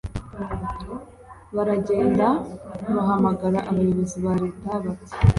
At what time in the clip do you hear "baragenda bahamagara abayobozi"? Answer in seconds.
1.55-4.17